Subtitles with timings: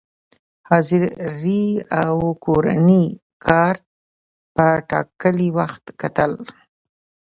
[0.69, 1.65] حاضري
[2.03, 2.15] او
[2.45, 3.05] کورني
[3.45, 3.75] کار
[4.55, 6.31] په ټاکلي وخت کتل،